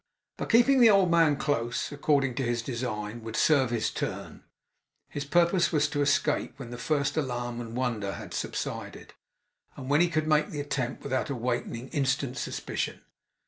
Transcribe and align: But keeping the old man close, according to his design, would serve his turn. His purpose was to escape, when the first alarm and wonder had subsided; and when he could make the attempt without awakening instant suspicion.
But 0.37 0.49
keeping 0.49 0.79
the 0.79 0.89
old 0.89 1.11
man 1.11 1.35
close, 1.35 1.91
according 1.91 2.33
to 2.33 2.43
his 2.43 2.63
design, 2.63 3.21
would 3.21 3.35
serve 3.35 3.69
his 3.69 3.91
turn. 3.91 4.43
His 5.09 5.25
purpose 5.25 5.71
was 5.71 5.87
to 5.89 6.01
escape, 6.01 6.57
when 6.57 6.71
the 6.71 6.79
first 6.79 7.17
alarm 7.17 7.61
and 7.61 7.75
wonder 7.75 8.13
had 8.13 8.33
subsided; 8.33 9.13
and 9.77 9.91
when 9.91 10.01
he 10.01 10.09
could 10.09 10.25
make 10.25 10.49
the 10.49 10.59
attempt 10.59 11.03
without 11.03 11.29
awakening 11.29 11.89
instant 11.89 12.37
suspicion. 12.39 13.01